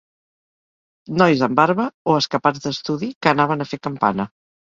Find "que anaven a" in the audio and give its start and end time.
3.25-3.71